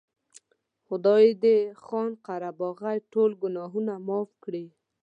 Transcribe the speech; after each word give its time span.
خدای 0.85 1.25
دې 1.43 1.57
خان 1.83 2.09
قره 2.25 2.49
باغي 2.59 2.97
ټول 3.11 3.29
ګناهونه 3.41 3.93
معاف 4.07 4.29
کړي. 4.43 4.65